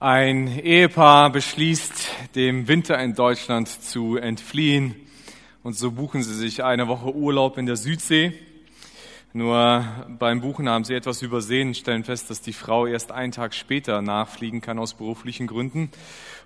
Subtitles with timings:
[0.00, 4.94] Ein Ehepaar beschließt, dem Winter in Deutschland zu entfliehen
[5.64, 8.32] und so buchen sie sich eine Woche Urlaub in der Südsee.
[9.32, 9.84] Nur
[10.20, 14.00] beim Buchen haben sie etwas übersehen stellen fest, dass die Frau erst einen Tag später
[14.00, 15.90] nachfliegen kann aus beruflichen Gründen.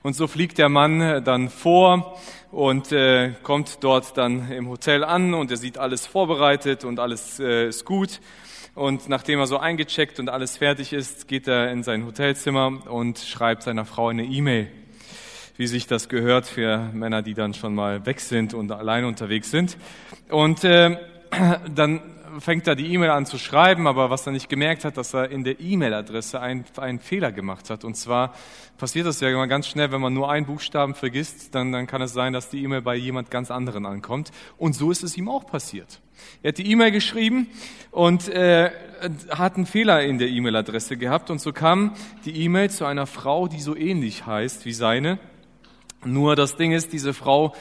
[0.03, 2.19] Und so fliegt der Mann dann vor
[2.53, 7.39] und äh, kommt dort dann im Hotel an und er sieht alles vorbereitet und alles
[7.39, 8.19] äh, ist gut.
[8.75, 13.19] Und nachdem er so eingecheckt und alles fertig ist, geht er in sein Hotelzimmer und
[13.19, 14.69] schreibt seiner Frau eine E-Mail,
[15.59, 19.51] wie sich das gehört für Männer, die dann schon mal weg sind und allein unterwegs
[19.51, 19.77] sind.
[20.31, 20.97] Und äh,
[21.75, 22.01] dann
[22.39, 25.31] fängt er die E-Mail an zu schreiben, aber was er nicht gemerkt hat, dass er
[25.31, 27.85] in der E-Mail-Adresse einen, einen Fehler gemacht hat.
[27.85, 28.35] Und zwar
[28.79, 32.03] passiert das ja immer ganz schnell, wenn man nur einen Buchstaben vergisst, dann, dann kann
[32.03, 34.31] es sein, dass die E-Mail bei jemand ganz anderen ankommt.
[34.59, 36.01] Und so ist es ihm auch passiert.
[36.43, 37.49] Er hat die E-Mail geschrieben
[37.91, 38.71] und äh,
[39.31, 41.95] hat einen Fehler in der E-Mail-Adresse gehabt und so kam
[42.25, 45.19] die E-Mail zu einer Frau, die so ähnlich heißt wie seine.
[46.05, 47.55] Nur das Ding ist, diese Frau,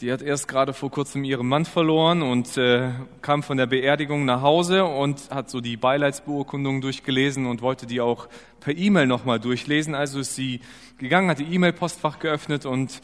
[0.00, 4.24] die hat erst gerade vor kurzem ihren Mann verloren und äh, kam von der Beerdigung
[4.24, 8.28] nach Hause und hat so die Beileidsbeurkundung durchgelesen und wollte die auch
[8.60, 9.96] per E-Mail nochmal durchlesen.
[9.96, 10.60] Also ist sie
[10.98, 13.00] gegangen, hat die E-Mail-Postfach geöffnet und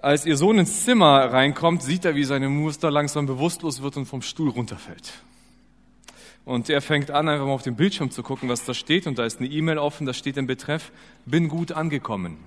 [0.00, 4.06] als ihr Sohn ins Zimmer reinkommt, sieht er, wie seine Muster langsam bewusstlos wird und
[4.06, 5.12] vom Stuhl runterfällt.
[6.46, 9.06] Und er fängt an, einfach mal auf den Bildschirm zu gucken, was da steht.
[9.06, 10.90] Und da ist eine E-Mail offen, da steht im Betreff,
[11.26, 12.38] bin gut angekommen.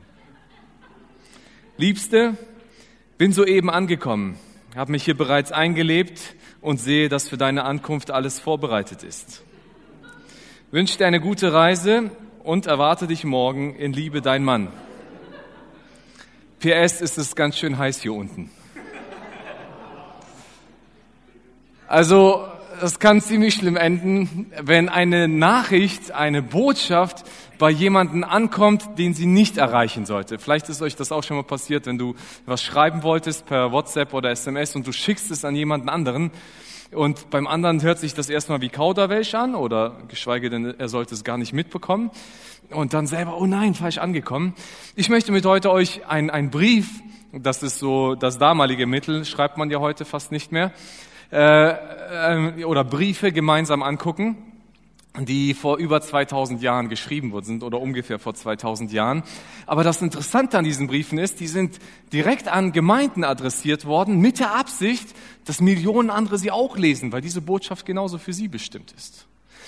[1.77, 2.37] Liebste,
[3.17, 4.37] bin soeben angekommen,
[4.75, 9.41] habe mich hier bereits eingelebt und sehe, dass für deine Ankunft alles vorbereitet ist.
[10.69, 12.11] Wünsche dir eine gute Reise
[12.43, 14.67] und erwarte dich morgen in Liebe dein Mann.
[16.59, 18.51] PS ist es ganz schön heiß hier unten.
[21.87, 22.47] Also,
[22.83, 27.23] das kann ziemlich schlimm enden, wenn eine Nachricht, eine Botschaft
[27.57, 30.37] bei jemanden ankommt, den sie nicht erreichen sollte.
[30.37, 32.13] Vielleicht ist euch das auch schon mal passiert, wenn du
[32.45, 36.31] was schreiben wolltest per WhatsApp oder SMS und du schickst es an jemanden anderen
[36.91, 41.15] und beim anderen hört sich das erstmal wie Kauderwelsch an oder geschweige denn, er sollte
[41.15, 42.11] es gar nicht mitbekommen
[42.69, 44.55] und dann selber, oh nein, falsch angekommen.
[44.97, 46.89] Ich möchte mit heute euch einen Brief,
[47.31, 50.73] das ist so das damalige Mittel, schreibt man ja heute fast nicht mehr,
[51.33, 54.37] äh, äh, oder Briefe gemeinsam angucken,
[55.19, 59.23] die vor über 2000 Jahren geschrieben worden sind oder ungefähr vor 2000 Jahren.
[59.65, 61.79] Aber das Interessante an diesen Briefen ist, die sind
[62.11, 65.07] direkt an Gemeinden adressiert worden mit der Absicht,
[65.45, 69.27] dass Millionen andere sie auch lesen, weil diese Botschaft genauso für sie bestimmt ist.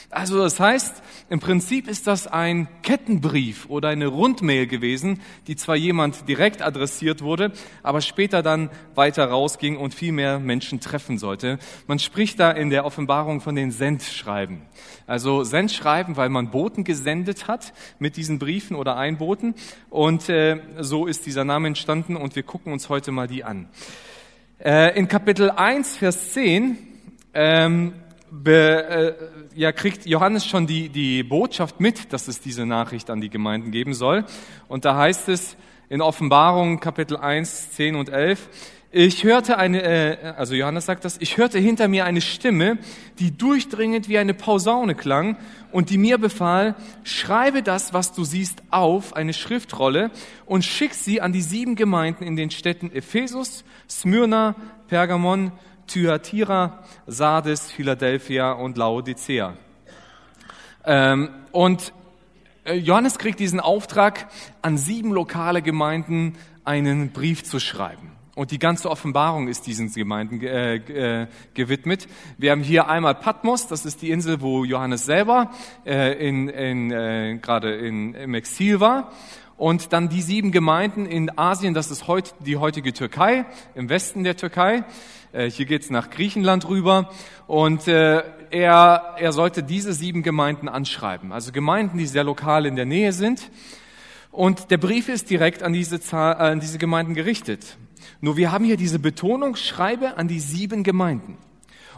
[0.09, 5.75] Also das heißt, im Prinzip ist das ein Kettenbrief oder eine Rundmail gewesen, die zwar
[5.75, 7.51] jemand direkt adressiert wurde,
[7.83, 11.59] aber später dann weiter rausging und viel mehr Menschen treffen sollte.
[11.87, 14.61] Man spricht da in der Offenbarung von den Sendschreiben.
[15.07, 19.55] Also Sendschreiben, weil man Boten gesendet hat mit diesen Briefen oder Einboten.
[19.89, 23.69] Und äh, so ist dieser Name entstanden und wir gucken uns heute mal die an.
[24.59, 26.77] Äh, in Kapitel 1, Vers 10
[27.33, 27.93] ähm,
[28.43, 29.17] be,
[29.53, 33.29] äh, ja, kriegt Johannes schon die, die Botschaft mit, dass es diese Nachricht an die
[33.29, 34.25] Gemeinden geben soll.
[34.67, 35.57] Und da heißt es
[35.89, 38.49] in Offenbarung Kapitel 1, 10 und 11,
[38.97, 42.77] ich hörte eine, äh, also Johannes sagt das, ich hörte hinter mir eine Stimme,
[43.19, 45.35] die durchdringend wie eine Posaune klang
[45.73, 50.11] und die mir befahl, schreibe das, was du siehst, auf eine Schriftrolle
[50.45, 54.55] und schick sie an die sieben Gemeinden in den Städten Ephesus, Smyrna,
[54.87, 55.51] Pergamon,
[55.87, 59.53] Thyatira, Sardes, Philadelphia und Laodicea.
[60.85, 61.93] Ähm, und
[62.65, 64.27] äh, Johannes kriegt diesen Auftrag,
[64.61, 68.11] an sieben lokale Gemeinden einen Brief zu schreiben.
[68.35, 72.07] Und die ganze Offenbarung ist diesen Gemeinden äh, äh, gewidmet.
[72.37, 75.51] Wir haben hier einmal Patmos, das ist die Insel, wo Johannes selber
[75.85, 79.13] äh, in, in, äh, gerade in, im Exil war.
[79.57, 84.25] Und dann die sieben Gemeinden in Asien, das ist heute die heutige Türkei, im Westen
[84.25, 84.83] der Türkei.
[85.31, 87.09] Äh, hier geht's nach Griechenland rüber.
[87.47, 88.21] Und äh,
[88.51, 91.31] er, er sollte diese sieben Gemeinden anschreiben.
[91.31, 93.49] Also Gemeinden, die sehr lokal in der Nähe sind.
[94.29, 97.77] Und der Brief ist direkt an diese, Zahl, äh, an diese Gemeinden gerichtet.
[98.19, 101.37] Nur wir haben hier diese Betonung, schreibe an die sieben Gemeinden.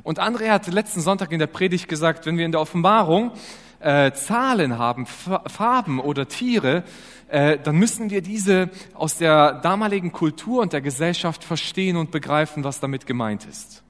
[0.03, 3.31] Und André hat letzten Sonntag in der Predigt gesagt, wenn wir in der Offenbarung
[3.79, 6.83] äh, Zahlen haben, Farben oder Tiere,
[7.29, 12.63] äh, dann müssen wir diese aus der damaligen Kultur und der Gesellschaft verstehen und begreifen,
[12.63, 13.83] was damit gemeint ist.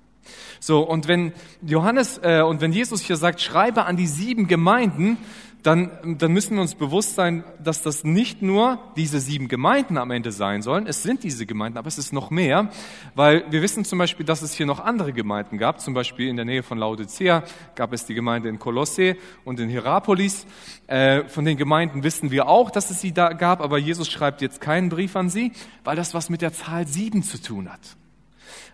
[0.60, 5.18] So, und wenn Johannes äh, und wenn Jesus hier sagt, schreibe an die sieben Gemeinden,
[5.67, 10.11] dann, dann müssen wir uns bewusst sein, dass das nicht nur diese sieben Gemeinden am
[10.11, 10.87] Ende sein sollen.
[10.87, 12.69] Es sind diese Gemeinden, aber es ist noch mehr,
[13.15, 15.81] weil wir wissen zum Beispiel, dass es hier noch andere Gemeinden gab.
[15.81, 17.43] Zum Beispiel in der Nähe von Laodicea
[17.75, 20.45] gab es die Gemeinde in Kolosse und in Hierapolis.
[20.87, 24.41] Äh, von den Gemeinden wissen wir auch, dass es sie da gab, aber Jesus schreibt
[24.41, 25.51] jetzt keinen Brief an sie,
[25.83, 27.97] weil das was mit der Zahl sieben zu tun hat.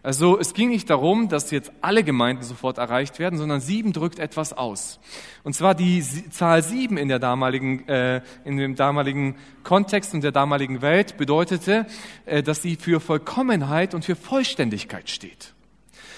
[0.03, 4.19] Also es ging nicht darum, dass jetzt alle Gemeinden sofort erreicht werden, sondern sieben drückt
[4.19, 4.99] etwas aus.
[5.43, 10.33] Und zwar die Zahl sieben in der damaligen, äh, in dem damaligen Kontext und der
[10.33, 11.87] damaligen Welt bedeutete,
[12.25, 15.53] äh, dass sie für Vollkommenheit und für Vollständigkeit steht.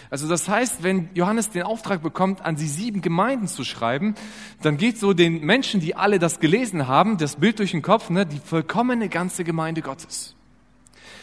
[0.10, 4.16] Also das heißt, wenn Johannes den Auftrag bekommt, an die sieben Gemeinden zu schreiben,
[4.64, 8.10] dann geht so den Menschen, die alle das gelesen haben, das Bild durch den Kopf,
[8.10, 10.35] ne, die vollkommene ganze Gemeinde Gottes.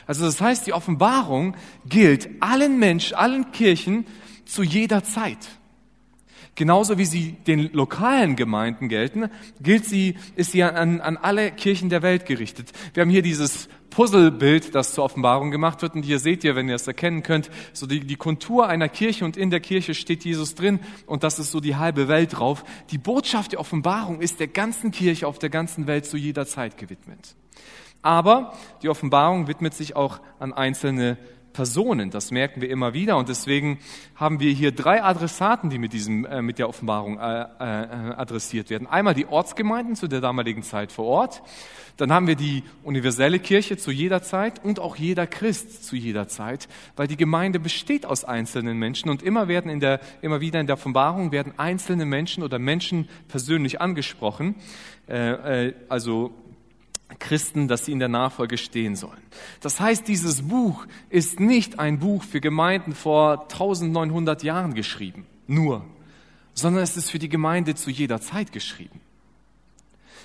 [0.06, 1.56] Also das heißt, die Offenbarung
[1.87, 4.06] gilt allen Menschen, allen Kirchen
[4.44, 5.38] zu jeder Zeit.
[6.54, 11.88] Genauso wie sie den lokalen Gemeinden gelten, gilt sie, ist sie an, an alle Kirchen
[11.88, 12.72] der Welt gerichtet.
[12.93, 15.94] Wir haben hier dieses Puzzlebild, das zur Offenbarung gemacht wird.
[15.94, 19.25] Und hier seht ihr, wenn ihr es erkennen könnt, so die, die Kontur einer Kirche
[19.25, 22.64] und in der Kirche steht Jesus drin und das ist so die halbe Welt drauf.
[22.90, 26.76] Die Botschaft der Offenbarung ist der ganzen Kirche auf der ganzen Welt zu jeder Zeit
[26.76, 27.34] gewidmet.
[28.02, 28.52] Aber
[28.82, 31.16] die Offenbarung widmet sich auch an einzelne
[31.52, 32.10] Personen.
[32.10, 33.16] Das merken wir immer wieder.
[33.16, 33.78] Und deswegen
[34.16, 37.46] haben wir hier drei Adressaten, die mit, diesem, äh, mit der Offenbarung äh, äh,
[38.16, 38.87] adressiert werden.
[38.87, 41.43] Einmal die Ortsgemeinden zu der damaligen Zeit vor Ort.
[41.99, 46.26] Dann haben wir die universelle Kirche zu jeder Zeit und auch jeder Christ zu jeder
[46.26, 50.58] Zeit, weil die Gemeinde besteht aus einzelnen Menschen und immer werden in der, immer wieder
[50.58, 54.54] in der Offenbarung werden einzelne Menschen oder Menschen persönlich angesprochen.
[55.06, 56.32] Äh, äh, also
[57.19, 59.23] Christen, dass sie in der Nachfolge stehen sollen.
[59.61, 65.85] Das heißt, dieses Buch ist nicht ein Buch für Gemeinden vor 1900 Jahren geschrieben, nur,
[66.55, 69.00] sondern es ist für die Gemeinde zu jeder Zeit geschrieben.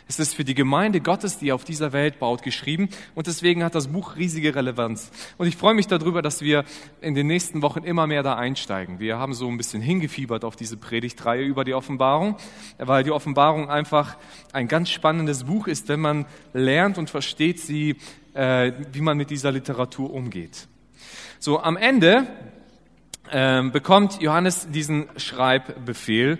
[0.10, 3.76] Es ist für die Gemeinde Gottes, die auf dieser Welt baut, geschrieben und deswegen hat
[3.76, 5.12] das Buch riesige Relevanz.
[5.38, 6.64] Und ich freue mich darüber, dass wir
[7.02, 9.00] in den nächsten Wochen immer mehr da einsteigen.
[9.00, 12.38] Wir haben so ein bisschen hingefiebert auf diese Predigtreihe über die Offenbarung,
[12.78, 14.18] weil die Offenbarung einfach
[14.54, 17.98] ein ganz spannendes Buch ist, wenn man lernt und versteht sie,
[18.34, 20.68] äh, wie man mit dieser Literatur umgeht.
[21.40, 22.28] So, am Ende
[23.30, 26.40] äh, bekommt Johannes diesen Schreibbefehl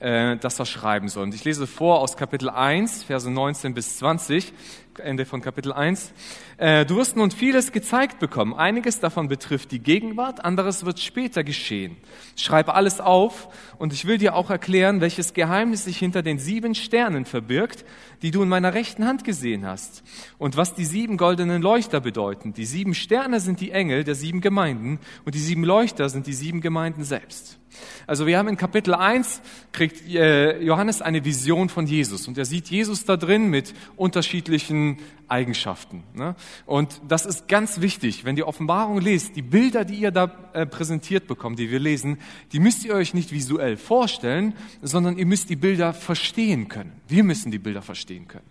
[0.00, 1.24] äh, das er schreiben soll.
[1.24, 4.52] Und ich lese vor aus Kapitel 1, Verse 19 bis 20,
[4.98, 6.12] Ende von Kapitel 1.
[6.58, 8.54] Äh, du wirst nun vieles gezeigt bekommen.
[8.54, 11.96] Einiges davon betrifft die Gegenwart, anderes wird später geschehen.
[12.34, 13.48] Schreib alles auf
[13.78, 17.84] und ich will dir auch erklären, welches Geheimnis sich hinter den sieben Sternen verbirgt,
[18.22, 20.02] die du in meiner rechten Hand gesehen hast
[20.38, 22.54] und was die sieben goldenen Leuchter bedeuten.
[22.54, 26.32] Die sieben Sterne sind die Engel der sieben Gemeinden und die sieben Leuchter sind die
[26.32, 27.58] sieben Gemeinden selbst.
[28.06, 29.40] Also wir haben in Kapitel 1
[29.72, 34.98] kriegt äh, Johannes eine Vision von Jesus und er sieht Jesus da drin mit unterschiedlichen
[35.28, 36.04] Eigenschaften.
[36.14, 36.36] Ne?
[36.66, 40.66] Und das ist ganz wichtig, wenn ihr Offenbarung lest, die Bilder, die ihr da äh,
[40.66, 42.18] präsentiert bekommt, die wir lesen,
[42.52, 46.92] die müsst ihr euch nicht visuell vorstellen, sondern ihr müsst die Bilder verstehen können.
[47.08, 48.46] Wir müssen die Bilder verstehen können.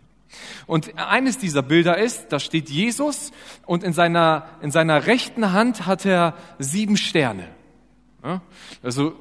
[0.68, 3.32] Und eines dieser Bilder ist, da steht Jesus
[3.66, 7.48] und in seiner, in seiner rechten Hand hat er sieben Sterne.
[8.82, 9.14] Also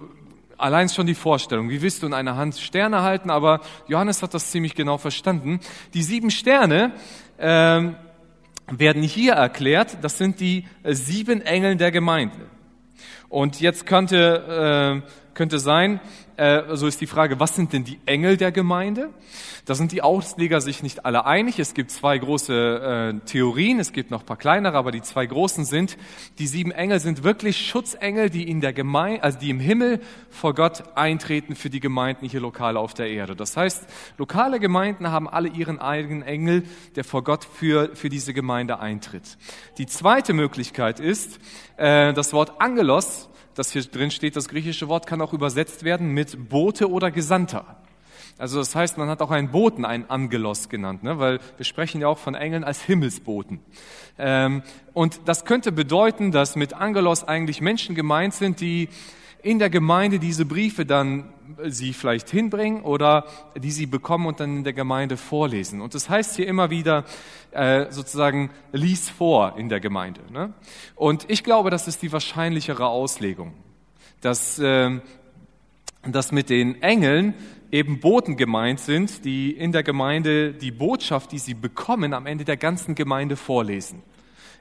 [0.56, 4.35] allein schon die Vorstellung, wie willst du in einer Hand Sterne halten, aber Johannes hat
[4.35, 5.61] das ziemlich genau verstanden.
[5.93, 6.93] Die sieben Sterne
[7.39, 7.97] ähm,
[8.71, 12.47] werden hier erklärt, das sind die äh, sieben Engel der Gemeinde.
[13.29, 16.01] Und jetzt könnte, äh, könnte sein,
[16.37, 19.11] äh, so ist die Frage, was sind denn die Engel der Gemeinde?
[19.67, 21.59] Da sind die Ausleger sich nicht alle einig.
[21.59, 25.26] Es gibt zwei große äh, Theorien, es gibt noch ein paar kleinere, aber die zwei
[25.26, 25.97] großen sind,
[26.38, 30.55] die sieben Engel sind wirklich Schutzengel, die in der Gemeinde, also die im Himmel vor
[30.55, 33.37] Gott eintreten für die Gemeinden hier lokal auf der Erde.
[33.37, 33.85] Das heißt,
[34.19, 36.64] lokale Gemeinden haben alle ihren eigenen Engel,
[36.97, 39.38] der vor Gott für, für diese Gemeinde eintritt.
[39.79, 41.38] Die zweite Möglichkeit ist,
[41.76, 46.11] äh, das Wort Angelos, das hier drin steht, das griechische Wort kann auch übersetzt werden
[46.11, 47.76] mit Bote oder Gesandter.
[48.37, 51.18] Also das heißt, man hat auch einen Boten, einen Angelos genannt, ne?
[51.20, 53.61] weil wir sprechen ja auch von Engeln als Himmelsboten.
[54.18, 58.88] Ähm, und das könnte bedeuten, dass mit Angelos eigentlich Menschen gemeint sind, die
[59.45, 61.33] in der Gemeinde diese Briefe dann
[61.67, 65.83] sie vielleicht hinbringen oder die sie bekommen und dann in der Gemeinde vorlesen.
[65.83, 67.05] Und das heißt hier immer wieder
[67.53, 70.23] äh, sozusagen lies vor in der Gemeinde.
[70.33, 70.55] Ne?
[70.97, 73.53] Und ich glaube, das ist die wahrscheinlichere Auslegung,
[74.23, 74.99] dass, äh,
[76.03, 77.35] dass mit den Engeln
[77.71, 82.45] eben Boten gemeint sind, die in der Gemeinde die Botschaft, die sie bekommen, am Ende
[82.45, 84.03] der ganzen Gemeinde vorlesen.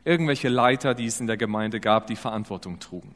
[0.05, 3.15] Irgendwelche Leiter, die es in der Gemeinde gab, die Verantwortung trugen.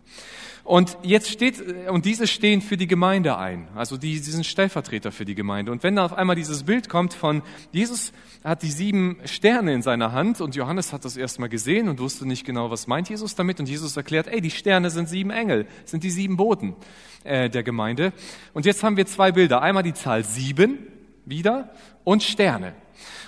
[0.63, 3.70] Und jetzt steht, und diese stehen für die Gemeinde ein.
[3.74, 5.72] Also die, die sind Stellvertreter für die Gemeinde.
[5.72, 7.41] Und wenn da auf einmal dieses Bild kommt von
[7.72, 8.12] Jesus
[8.44, 12.27] hat die sieben Sterne in seiner Hand und Johannes hat das erstmal gesehen und wusste
[12.27, 13.62] nicht genau, was meint Jesus damit.
[13.62, 16.75] Und Jesus erklärt, ey, die Sterne sind sieben Engel, sind die sieben Boten
[17.24, 18.12] äh, der Gemeinde.
[18.53, 19.62] Und jetzt haben wir zwei Bilder.
[19.62, 20.79] Einmal die Zahl sieben
[21.25, 21.72] wieder
[22.03, 22.74] und Sterne.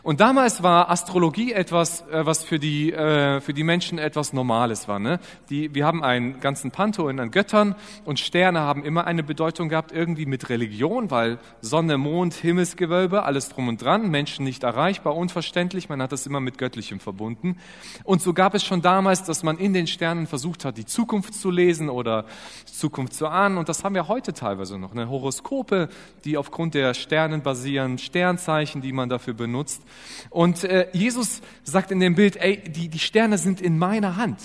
[0.04, 4.88] Und damals war Astrologie etwas, äh, was für die, äh, für die Menschen etwas Normales
[4.88, 5.00] war.
[5.00, 5.20] Ne?
[5.50, 7.76] Die, wir haben einen ganzen Pantheon an Göttern
[8.06, 13.50] und Sterne haben immer eine Bedeutung gehabt, irgendwie mit Religion, weil Sonne, Mond, Himmelsgewölbe, alles
[13.50, 17.58] drum und dran, Menschen nicht erreichbar, unverständlich, man hat das immer mit Göttlichem verbunden.
[18.04, 21.34] Und so gab es schon damals, dass man in den Sternen versucht hat, die Zukunft
[21.34, 22.26] zu lesen oder
[22.66, 23.58] Zukunft zu ahnen.
[23.58, 24.94] Und das haben wir heute teilweise noch.
[24.94, 25.10] Ne?
[25.10, 25.90] Horoskope,
[26.24, 29.82] die aufgrund der Sternen basieren, Sternzeichen, die man dafür benutzt.
[30.30, 34.40] Und äh, Jesus sagt in dem Bild, ey, die, die Sterne sind in meiner Hand.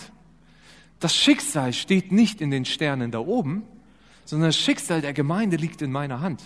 [1.00, 3.64] Das Schicksal steht nicht in den Sternen da oben,
[4.24, 6.42] sondern das Schicksal der Gemeinde liegt in meiner Hand.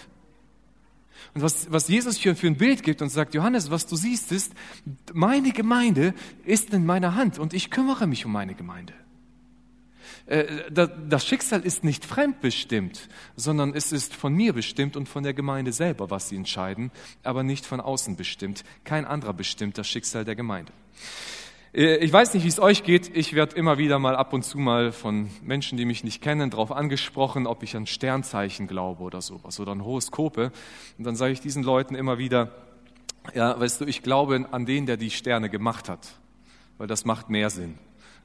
[1.35, 4.33] Und was, was Jesus hier für ein Bild gibt und sagt, Johannes, was du siehst,
[4.33, 4.53] ist,
[5.13, 6.15] meine Gemeinde
[6.45, 8.95] ist in meiner Hand und ich kümmere mich um meine Gemeinde.
[10.29, 10.71] Äh,
[11.09, 15.73] das Schicksal ist nicht fremdbestimmt, sondern es ist von mir bestimmt und von der Gemeinde
[15.73, 16.91] selber, was sie entscheiden,
[17.25, 18.63] aber nicht von außen bestimmt.
[18.85, 20.73] Kein anderer bestimmt das Schicksal der Gemeinde.
[21.73, 23.17] Äh, ich weiß nicht, wie es euch geht.
[23.17, 26.51] Ich werde immer wieder mal ab und zu mal von Menschen, die mich nicht kennen,
[26.51, 30.53] darauf angesprochen, ob ich an Sternzeichen glaube oder sowas oder an Horoskope.
[30.99, 32.53] Und dann sage ich diesen Leuten immer wieder,
[33.35, 36.07] ja, weißt du, ich glaube an den, der die Sterne gemacht hat,
[36.77, 37.79] weil das macht mehr Sinn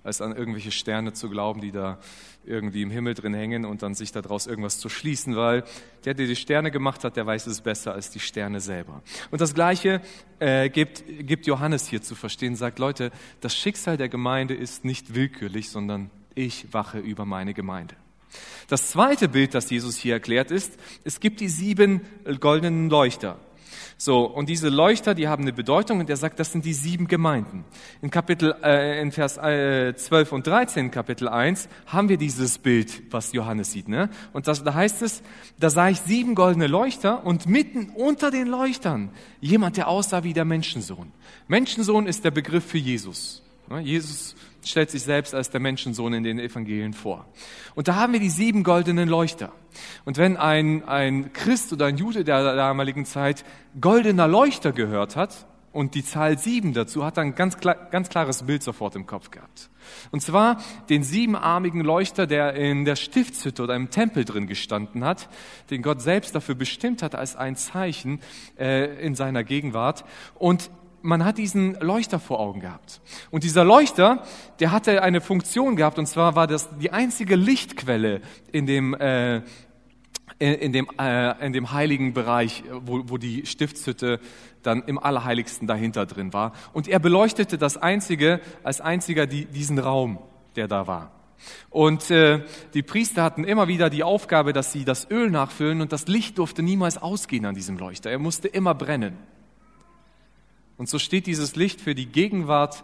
[0.03, 2.00] als an irgendwelche Sterne zu glauben, die da
[2.45, 5.63] irgendwie im Himmel drin hängen und dann sich daraus irgendwas zu schließen, weil
[6.05, 9.01] der, der die Sterne gemacht hat, der weiß es besser als die Sterne selber.
[9.31, 10.01] Und das Gleiche
[10.39, 15.15] äh, gibt, gibt Johannes hier zu verstehen, sagt, Leute, das Schicksal der Gemeinde ist nicht
[15.15, 17.95] willkürlich, sondern ich wache über meine Gemeinde.
[18.67, 22.01] Das zweite Bild, das Jesus hier erklärt ist, es gibt die sieben
[22.39, 23.39] goldenen Leuchter.
[23.97, 27.07] So, und diese Leuchter, die haben eine Bedeutung und er sagt, das sind die sieben
[27.07, 27.65] Gemeinden.
[28.01, 33.03] In Kapitel, äh, in Vers äh, 12 und 13, Kapitel 1, haben wir dieses Bild,
[33.12, 34.09] was Johannes sieht, ne?
[34.33, 35.21] Und das, da heißt es,
[35.59, 39.09] da sah ich sieben goldene Leuchter und mitten unter den Leuchtern
[39.39, 41.12] jemand, der aussah wie der Menschensohn.
[41.47, 43.43] Menschensohn ist der Begriff für Jesus.
[43.69, 43.79] Ne?
[43.81, 47.25] Jesus stellt sich selbst als der Menschensohn in den Evangelien vor.
[47.75, 49.51] Und da haben wir die sieben goldenen Leuchter.
[50.05, 53.43] Und wenn ein, ein Christ oder ein Jude der damaligen Zeit
[53.79, 58.10] goldener Leuchter gehört hat und die Zahl sieben dazu, hat er ein ganz, klar, ganz
[58.10, 59.70] klares Bild sofort im Kopf gehabt.
[60.12, 65.29] Und zwar den siebenarmigen Leuchter, der in der Stiftshütte oder im Tempel drin gestanden hat,
[65.72, 68.22] den Gott selbst dafür bestimmt hat als ein Zeichen
[68.58, 70.05] äh, in seiner Gegenwart.
[70.36, 70.70] Und
[71.03, 73.01] man hat diesen Leuchter vor Augen gehabt.
[73.29, 74.24] Und dieser Leuchter,
[74.60, 79.41] der hatte eine Funktion gehabt, und zwar war das die einzige Lichtquelle in dem, äh,
[80.39, 84.19] in, dem, äh, in dem heiligen Bereich, wo, wo die Stiftshütte
[84.63, 86.53] dann im Allerheiligsten dahinter drin war.
[86.72, 90.19] Und er beleuchtete das einzige, als einziger die, diesen Raum,
[90.55, 91.12] der da war.
[91.69, 95.91] Und äh, die Priester hatten immer wieder die Aufgabe, dass sie das Öl nachfüllen und
[95.91, 98.10] das Licht durfte niemals ausgehen an diesem Leuchter.
[98.10, 99.17] Er musste immer brennen.
[100.77, 102.84] Und so steht dieses Licht für die Gegenwart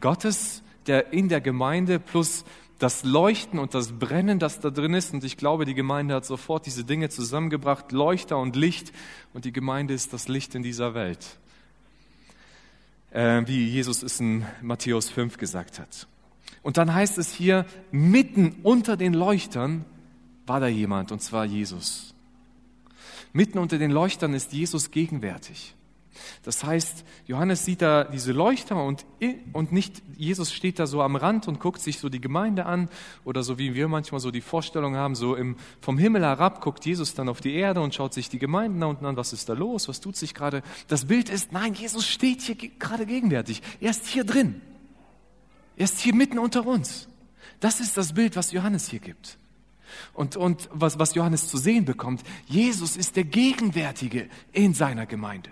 [0.00, 2.44] Gottes, der in der Gemeinde plus
[2.78, 5.14] das Leuchten und das Brennen, das da drin ist.
[5.14, 8.92] Und ich glaube, die Gemeinde hat sofort diese Dinge zusammengebracht, Leuchter und Licht.
[9.32, 11.38] Und die Gemeinde ist das Licht in dieser Welt.
[13.12, 16.08] Äh, wie Jesus es in Matthäus 5 gesagt hat.
[16.62, 19.84] Und dann heißt es hier, mitten unter den Leuchtern
[20.46, 22.14] war da jemand, und zwar Jesus.
[23.32, 25.74] Mitten unter den Leuchtern ist Jesus gegenwärtig.
[26.42, 29.04] Das heißt, Johannes sieht da diese Leuchter und,
[29.52, 32.88] und nicht Jesus steht da so am Rand und guckt sich so die Gemeinde an
[33.24, 36.84] oder so wie wir manchmal so die Vorstellung haben, so im, vom Himmel herab guckt
[36.84, 39.48] Jesus dann auf die Erde und schaut sich die Gemeinden da unten an, was ist
[39.48, 40.62] da los, was tut sich gerade.
[40.88, 43.62] Das Bild ist, nein, Jesus steht hier gerade gegenwärtig.
[43.80, 44.60] Er ist hier drin.
[45.76, 47.08] Er ist hier mitten unter uns.
[47.60, 49.38] Das ist das Bild, was Johannes hier gibt.
[50.14, 55.50] Und, und was, was Johannes zu sehen bekommt, Jesus ist der Gegenwärtige in seiner Gemeinde.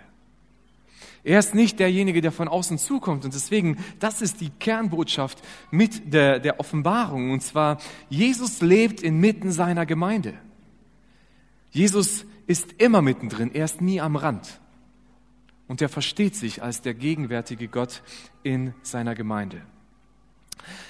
[1.23, 3.25] Er ist nicht derjenige, der von außen zukommt.
[3.25, 7.31] Und deswegen, das ist die Kernbotschaft mit der, der Offenbarung.
[7.31, 7.77] Und zwar,
[8.09, 10.33] Jesus lebt inmitten seiner Gemeinde.
[11.69, 13.51] Jesus ist immer mittendrin.
[13.53, 14.59] Er ist nie am Rand.
[15.67, 18.01] Und er versteht sich als der gegenwärtige Gott
[18.43, 19.61] in seiner Gemeinde.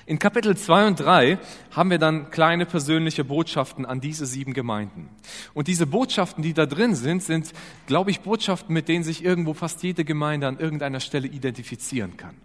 [0.06, 1.39] In Kapitel 2 und 3
[1.72, 5.10] haben wir dann kleine persönliche Botschaften an diese sieben Gemeinden.
[5.53, 7.51] Und diese Botschaften, die da drin sind, sind,
[7.88, 12.36] glaube ich, Botschaften, mit denen sich irgendwo fast jede Gemeinde an irgendeiner Stelle identifizieren kann.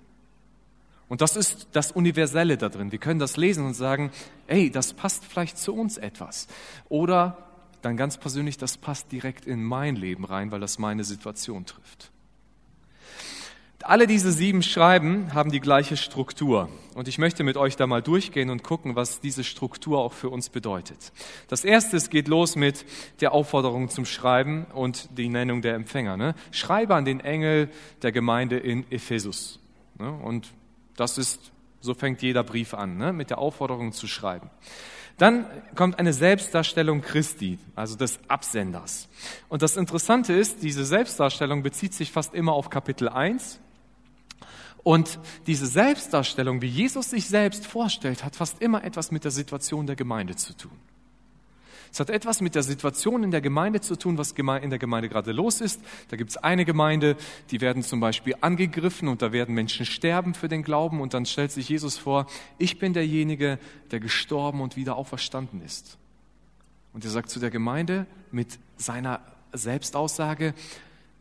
[1.08, 2.92] Und das ist das Universelle da drin.
[2.92, 4.11] Wir können das lesen und sagen,
[4.49, 6.49] ey, das passt vielleicht zu uns etwas.
[6.88, 7.38] Oder
[7.82, 12.11] dann ganz persönlich, das passt direkt in mein Leben rein, weil das meine Situation trifft.
[13.83, 16.68] Alle diese sieben Schreiben haben die gleiche Struktur.
[16.95, 20.30] Und ich möchte mit euch da mal durchgehen und gucken, was diese Struktur auch für
[20.30, 21.12] uns bedeutet.
[21.49, 22.87] Das erste geht los mit
[23.21, 26.16] der Aufforderung zum Schreiben und die Nennung der Empfänger.
[26.16, 26.35] Ne?
[26.52, 27.68] Schreibe an den Engel
[28.02, 29.61] der Gemeinde in Ephesus.
[29.99, 30.11] Ne?
[30.11, 30.49] Und
[30.97, 33.12] das ist, so fängt jeder Brief an, ne?
[33.12, 34.50] mit der Aufforderung zu schreiben.
[35.18, 39.09] Dann kommt eine Selbstdarstellung Christi, also des Absenders.
[39.49, 43.61] Und das Interessante ist, diese Selbstdarstellung bezieht sich fast immer auf Kapitel 1.
[44.87, 49.85] Und diese Selbstdarstellung, wie Jesus sich selbst vorstellt, hat fast immer etwas mit der Situation
[49.85, 50.78] der Gemeinde zu tun.
[51.90, 55.09] Es hat etwas mit der Situation in der Gemeinde zu tun, was in der Gemeinde
[55.09, 55.81] gerade los ist.
[56.07, 57.16] Da gibt es eine Gemeinde,
[57.50, 61.26] die werden zum Beispiel angegriffen und da werden Menschen sterben für den Glauben und dann
[61.26, 63.59] stellt sich Jesus vor, ich bin derjenige,
[63.90, 65.99] der gestorben und wieder auferstanden ist.
[66.93, 69.21] Und er sagt zu der Gemeinde mit seiner
[69.52, 70.55] Selbstaussage,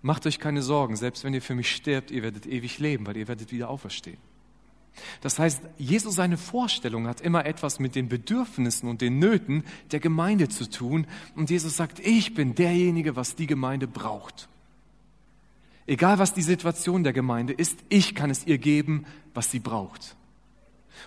[0.06, 3.18] macht euch keine Sorgen, selbst wenn ihr für mich stirbt, ihr werdet ewig leben, weil
[3.18, 4.20] ihr werdet wieder auferstehen.
[5.22, 10.00] Das heißt, Jesus seine Vorstellung hat immer etwas mit den Bedürfnissen und den Nöten der
[10.00, 11.08] Gemeinde zu tun.
[11.36, 14.48] Und Jesus sagt, ich bin derjenige, was die Gemeinde braucht.
[15.88, 20.16] Egal was die Situation der Gemeinde ist, ich kann es ihr geben, was sie braucht.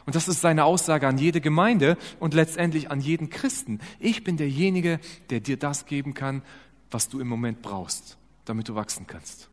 [0.06, 3.78] Und das ist seine Aussage an jede Gemeinde und letztendlich an jeden Christen.
[4.00, 4.98] Ich bin derjenige,
[5.30, 6.42] der dir das geben kann,
[6.90, 9.48] was du im Moment brauchst, damit du wachsen kannst.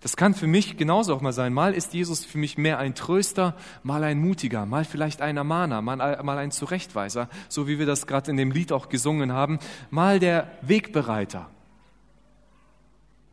[0.00, 1.52] Das kann für mich genauso auch mal sein.
[1.52, 5.82] Mal ist Jesus für mich mehr ein Tröster, mal ein Mutiger, mal vielleicht ein Ermahner,
[5.82, 9.58] mal, ein Zurechtweiser, so wie wir das gerade in dem Lied auch gesungen haben,
[9.90, 11.50] mal der Wegbereiter.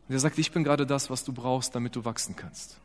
[0.08, 2.80] Und er sagt, ich bin gerade das, was du brauchst, damit du wachsen kannst.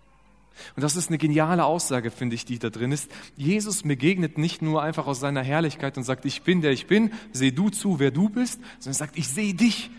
[0.76, 3.10] Und das ist eine geniale Aussage, finde ich, die da drin ist.
[3.36, 7.12] Jesus begegnet nicht nur einfach aus seiner Herrlichkeit und sagt, ich bin der ich bin,
[7.32, 9.90] seh du zu, wer du bist, sondern er sagt, ich sehe dich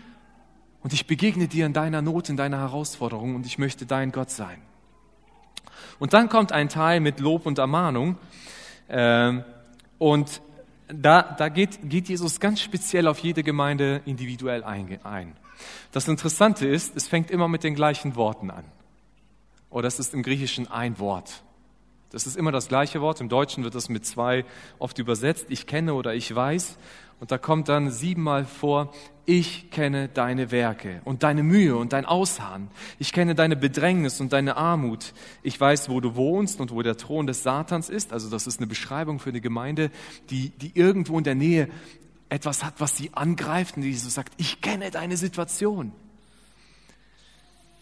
[0.84, 4.30] und ich begegne dir in deiner Not, in deiner Herausforderung und ich möchte dein Gott
[4.30, 4.60] sein.
[5.98, 8.18] Und dann kommt ein Teil mit Lob und Ermahnung.
[8.90, 9.44] Ähm,
[9.98, 10.42] und
[10.88, 15.36] da, da geht, geht Jesus ganz speziell auf jede Gemeinde individuell ein.
[15.90, 18.64] Das Interessante ist, es fängt immer mit den gleichen Worten an.
[19.70, 21.42] Oder es ist im Griechischen ein Wort.
[22.10, 23.22] Das ist immer das gleiche Wort.
[23.22, 24.44] Im Deutschen wird das mit zwei
[24.78, 25.46] oft übersetzt.
[25.48, 26.76] Ich kenne oder ich weiß.
[27.24, 28.92] Und da kommt dann siebenmal vor,
[29.24, 32.68] ich kenne deine Werke und deine Mühe und dein Ausharren.
[32.98, 35.14] Ich kenne deine Bedrängnis und deine Armut.
[35.42, 38.12] Ich weiß, wo du wohnst und wo der Thron des Satans ist.
[38.12, 39.90] Also das ist eine Beschreibung für eine Gemeinde,
[40.28, 41.70] die, die irgendwo in der Nähe
[42.28, 45.92] etwas hat, was sie angreift und die so sagt, ich kenne deine Situation.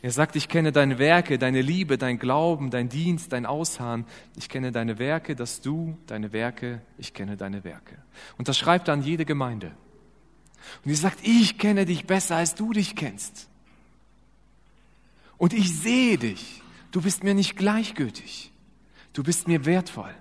[0.03, 4.05] Er sagt, ich kenne deine Werke, deine Liebe, dein Glauben, dein Dienst, dein Ausharren.
[4.37, 7.97] Ich kenne deine Werke, dass du, deine Werke, ich kenne deine Werke.
[8.37, 9.69] Und das schreibt er an jede Gemeinde.
[10.85, 13.49] Und sie sagt, ich kenne dich besser, als du dich kennst.
[15.39, 16.63] Und ich sehe dich.
[16.91, 18.53] Du bist mir nicht gleichgültig.
[19.13, 20.15] Du bist mir wertvoll.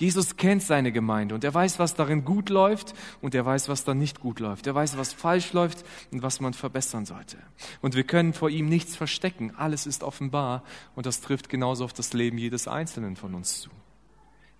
[0.00, 3.84] Jesus kennt seine Gemeinde und er weiß, was darin gut läuft und er weiß, was
[3.84, 4.66] da nicht gut läuft.
[4.66, 7.36] Er weiß, was falsch läuft und was man verbessern sollte.
[7.82, 9.54] Und wir können vor ihm nichts verstecken.
[9.58, 13.68] Alles ist offenbar und das trifft genauso auf das Leben jedes Einzelnen von uns zu.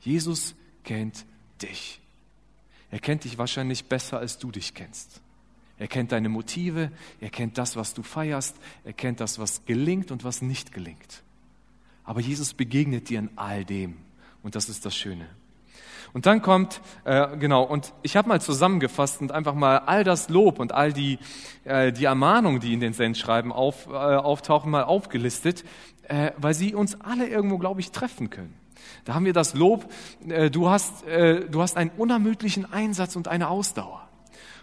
[0.00, 1.24] Jesus kennt
[1.62, 2.02] dich.
[2.90, 5.22] Er kennt dich wahrscheinlich besser, als du dich kennst.
[5.78, 10.10] Er kennt deine Motive, er kennt das, was du feierst, er kennt das, was gelingt
[10.10, 11.22] und was nicht gelingt.
[12.04, 13.96] Aber Jesus begegnet dir in all dem.
[14.42, 15.26] Und das ist das Schöne.
[16.12, 20.28] Und dann kommt, äh, genau, und ich habe mal zusammengefasst und einfach mal all das
[20.28, 21.18] Lob und all die,
[21.64, 25.64] äh, die Ermahnungen, die in den Sendschreiben auf, äh, auftauchen, mal aufgelistet,
[26.08, 28.54] äh, weil sie uns alle irgendwo, glaube ich, treffen können.
[29.04, 29.90] Da haben wir das Lob,
[30.28, 34.09] äh, du, hast, äh, du hast einen unermüdlichen Einsatz und eine Ausdauer.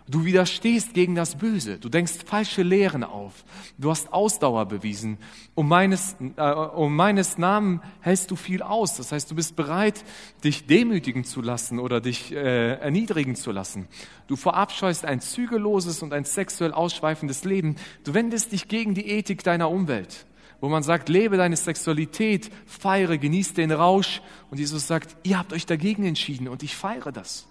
[0.09, 1.79] Du widerstehst gegen das Böse.
[1.79, 3.43] Du denkst falsche Lehren auf.
[3.77, 5.17] Du hast Ausdauer bewiesen.
[5.53, 8.95] Um meines, äh, um meines Namen hältst du viel aus.
[8.95, 10.05] Das heißt, du bist bereit,
[10.45, 13.89] dich demütigen zu lassen oder dich äh, erniedrigen zu lassen.
[14.27, 17.75] Du verabscheust ein zügelloses und ein sexuell ausschweifendes Leben.
[18.05, 20.25] Du wendest dich gegen die Ethik deiner Umwelt
[20.59, 24.23] wo man sagt, lebe deine Sexualität, feiere, genieße den Rausch.
[24.49, 27.47] Und Jesus sagt, ihr habt euch dagegen entschieden und ich feiere das.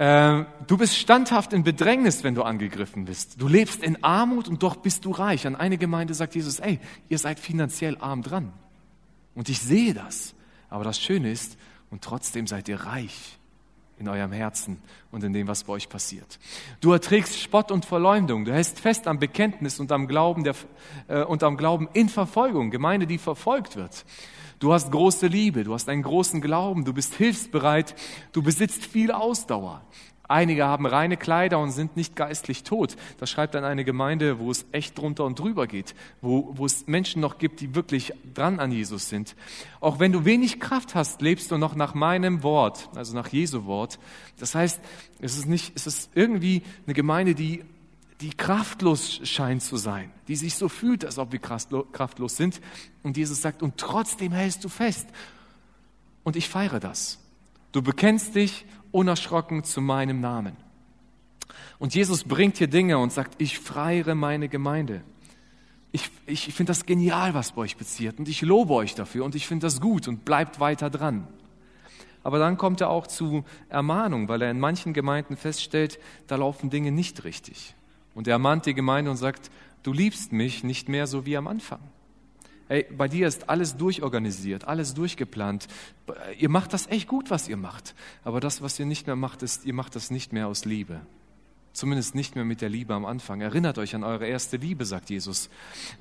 [0.00, 3.34] Äh, du bist standhaft in Bedrängnis, wenn du angegriffen bist.
[3.38, 5.46] Du lebst in Armut und doch bist du reich.
[5.46, 8.50] An eine Gemeinde sagt Jesus, ey, ihr seid finanziell arm dran.
[9.34, 10.34] Und ich sehe das.
[10.70, 11.58] Aber das Schöne ist,
[11.90, 13.38] und trotzdem seid ihr reich
[13.98, 16.38] in eurem Herzen und in dem, was bei euch passiert.
[16.80, 18.46] Du erträgst Spott und Verleumdung.
[18.46, 20.54] Du hältst fest am Bekenntnis und am Glauben, der,
[21.08, 24.06] äh, und am Glauben in Verfolgung, Gemeinde, die verfolgt wird.
[24.60, 27.94] Du hast große Liebe, du hast einen großen Glauben, du bist hilfsbereit,
[28.32, 29.80] du besitzt viel Ausdauer.
[30.28, 32.94] Einige haben reine Kleider und sind nicht geistlich tot.
[33.18, 36.86] Das schreibt dann eine Gemeinde, wo es echt drunter und drüber geht, wo, wo es
[36.86, 39.34] Menschen noch gibt, die wirklich dran an Jesus sind.
[39.80, 43.64] Auch wenn du wenig Kraft hast, lebst du noch nach meinem Wort, also nach Jesu
[43.64, 43.98] Wort.
[44.38, 44.78] Das heißt,
[45.20, 47.64] es ist nicht, es ist irgendwie eine Gemeinde, die
[48.20, 52.60] die kraftlos scheint zu sein, die sich so fühlt, als ob wir kraftlos sind.
[53.02, 55.08] Und Jesus sagt, und trotzdem hältst du fest.
[56.22, 57.18] Und ich feiere das.
[57.72, 60.56] Du bekennst dich unerschrocken zu meinem Namen.
[61.78, 65.02] Und Jesus bringt hier Dinge und sagt, ich freiere meine Gemeinde.
[65.92, 69.34] Ich, ich finde das genial, was bei euch passiert und ich lobe euch dafür und
[69.34, 71.26] ich finde das gut und bleibt weiter dran.
[72.22, 76.68] Aber dann kommt er auch zu Ermahnung, weil er in manchen Gemeinden feststellt, da laufen
[76.68, 77.74] Dinge nicht richtig.
[78.20, 79.50] Und er ermahnt die Gemeinde und sagt,
[79.82, 81.80] du liebst mich nicht mehr so wie am Anfang.
[82.68, 85.68] Ey, bei dir ist alles durchorganisiert, alles durchgeplant.
[86.38, 87.94] Ihr macht das echt gut, was ihr macht.
[88.22, 91.00] Aber das, was ihr nicht mehr macht, ist, ihr macht das nicht mehr aus Liebe.
[91.72, 93.40] Zumindest nicht mehr mit der Liebe am Anfang.
[93.40, 95.48] Erinnert euch an eure erste Liebe, sagt Jesus.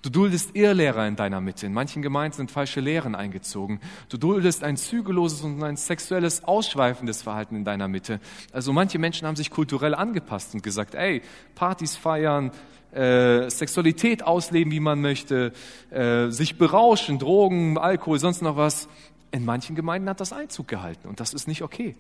[0.02, 1.68] Du duldest Irrlehrer in deiner Mitte.
[1.68, 3.80] In manchen Gemeinden sind falsche Lehren eingezogen.
[4.10, 8.20] Du duldest ein zügelloses und ein sexuelles, ausschweifendes Verhalten in deiner Mitte.
[8.52, 11.22] Also manche Menschen haben sich kulturell angepasst und gesagt, ey,
[11.54, 12.52] Partys feiern,
[12.92, 15.54] äh, Sexualität ausleben, wie man möchte,
[15.92, 18.90] äh, sich berauschen, Drogen, Alkohol, sonst noch was.
[19.32, 21.96] In manchen Gemeinden hat das Einzug gehalten und das ist nicht okay.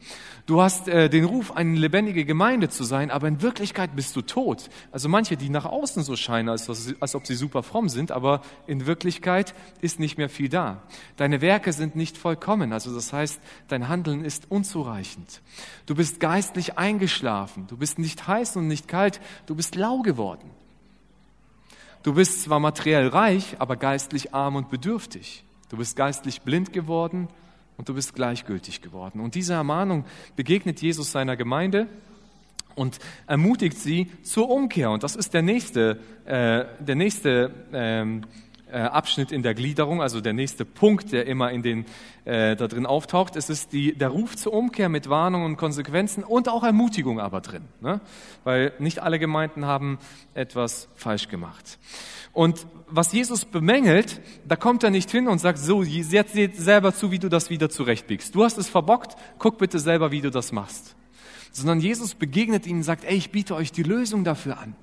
[0.47, 4.23] Du hast äh, den Ruf, eine lebendige Gemeinde zu sein, aber in Wirklichkeit bist du
[4.23, 4.69] tot.
[4.91, 6.67] Also manche, die nach außen so scheinen, als,
[6.99, 10.81] als ob sie super fromm sind, aber in Wirklichkeit ist nicht mehr viel da.
[11.17, 15.41] Deine Werke sind nicht vollkommen, also das heißt, dein Handeln ist unzureichend.
[15.85, 20.49] Du bist geistlich eingeschlafen, du bist nicht heiß und nicht kalt, du bist lau geworden.
[22.01, 25.43] Du bist zwar materiell reich, aber geistlich arm und bedürftig.
[25.69, 27.27] Du bist geistlich blind geworden
[27.77, 29.19] und du bist gleichgültig geworden.
[29.21, 30.05] Und diese Ermahnung
[30.35, 31.87] begegnet Jesus seiner Gemeinde
[32.75, 34.91] und ermutigt sie zur Umkehr.
[34.91, 40.21] Und das ist der nächste, äh, der nächste ähm, äh, Abschnitt in der Gliederung, also
[40.21, 41.85] der nächste Punkt, der immer in den,
[42.25, 43.35] äh, da drin auftaucht.
[43.35, 47.41] Es ist die, der Ruf zur Umkehr mit Warnungen und Konsequenzen und auch Ermutigung aber
[47.41, 48.01] drin, ne?
[48.43, 49.97] weil nicht alle Gemeinden haben
[50.33, 51.79] etwas falsch gemacht.
[52.33, 56.93] Und was Jesus bemängelt, da kommt er nicht hin und sagt, so, jetzt seht selber
[56.93, 58.33] zu, wie du das wieder zurechtbiegst.
[58.35, 60.95] Du hast es verbockt, guck bitte selber, wie du das machst.
[61.51, 64.75] Sondern Jesus begegnet ihnen und sagt, ey, ich biete euch die Lösung dafür an.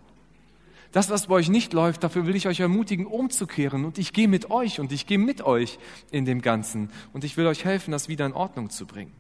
[0.97, 3.85] Das, was bei euch nicht läuft, dafür will ich euch ermutigen, umzukehren.
[3.85, 5.79] Und ich gehe mit euch und ich gehe mit euch
[6.11, 6.89] in dem Ganzen.
[7.13, 9.13] Und ich will euch helfen, das wieder in Ordnung zu bringen.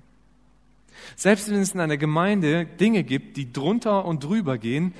[1.16, 4.94] Selbst wenn es in einer Gemeinde Dinge gibt, die drunter und drüber gehen,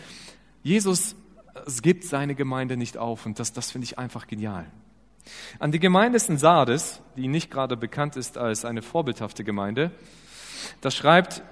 [0.62, 1.17] Jesus
[1.65, 3.25] es gibt seine Gemeinde nicht auf.
[3.25, 4.67] Und das, das finde ich einfach genial.
[5.59, 9.93] An die Gemeinde in Sardes, die nicht gerade bekannt ist als eine vorbildhafte Gemeinde,
[10.83, 11.43] da schreibt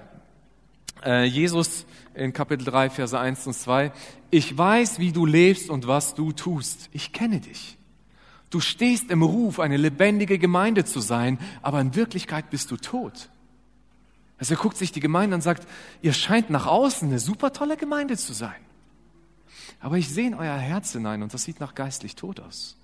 [1.03, 3.91] Jesus in Kapitel 3, Verse 1 und 2,
[4.31, 6.89] ich weiß, wie du lebst und was du tust.
[6.93, 7.77] Ich kenne dich.
[8.49, 13.29] Du stehst im Ruf, eine lebendige Gemeinde zu sein, aber in Wirklichkeit bist du tot.
[14.37, 15.67] Also er guckt sich die Gemeinde an und sagt,
[16.01, 18.55] ihr scheint nach außen eine super tolle Gemeinde zu sein.
[19.79, 22.77] Aber ich sehe in euer Herz hinein und das sieht nach geistlich tot aus.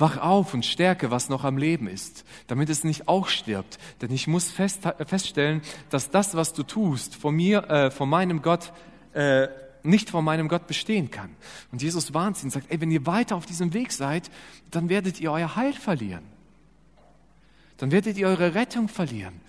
[0.00, 3.78] Wach auf und stärke, was noch am Leben ist, damit es nicht auch stirbt.
[4.00, 8.42] Denn ich muss fest, feststellen, dass das, was du tust, von mir, äh, von meinem
[8.42, 8.72] Gott,
[9.12, 9.48] äh,
[9.82, 11.30] nicht von meinem Gott bestehen kann.
[11.72, 14.30] Und Jesus warnt sie und sagt, ey, wenn ihr weiter auf diesem Weg seid,
[14.70, 16.24] dann werdet ihr euer Heil verlieren.
[17.76, 19.40] Dann werdet ihr eure Rettung verlieren.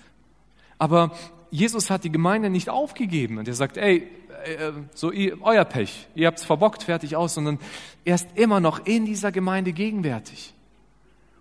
[0.77, 1.11] Aber
[1.51, 4.07] Jesus hat die Gemeinde nicht aufgegeben und er sagt, ey,
[4.45, 7.59] äh, so ihr, euer Pech, ihr habt's verbockt, fertig aus, sondern
[8.05, 10.53] er ist immer noch in dieser Gemeinde gegenwärtig.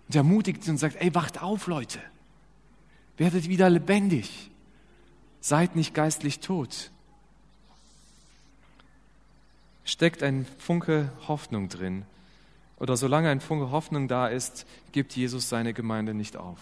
[0.07, 1.99] Und er ermutigt sie und sagt, ey, wacht auf, Leute.
[3.17, 4.51] Werdet wieder lebendig.
[5.39, 6.91] Seid nicht geistlich tot.
[9.83, 12.05] Steckt ein Funke Hoffnung drin.
[12.77, 16.59] Oder solange ein Funke Hoffnung da ist, gibt Jesus seine Gemeinde nicht auf.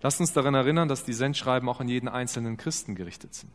[0.00, 3.52] Lasst uns daran erinnern, dass die Sendschreiben auch an jeden einzelnen Christen gerichtet sind.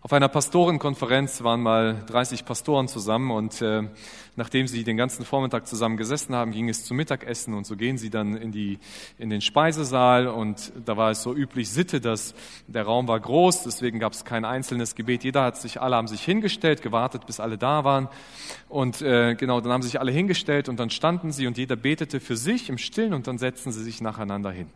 [0.00, 3.82] Auf einer Pastorenkonferenz waren mal 30 Pastoren zusammen und äh,
[4.36, 7.98] nachdem sie den ganzen Vormittag zusammen gesessen haben, ging es zum Mittagessen und so gehen
[7.98, 8.78] sie dann in, die,
[9.18, 12.36] in den Speisesaal und da war es so üblich Sitte, dass
[12.68, 15.24] der Raum war groß, deswegen gab es kein einzelnes Gebet.
[15.24, 18.08] Jeder hat sich, alle haben sich hingestellt, gewartet, bis alle da waren
[18.68, 22.20] und äh, genau, dann haben sich alle hingestellt und dann standen sie und jeder betete
[22.20, 24.68] für sich im Stillen und dann setzten sie sich nacheinander hin.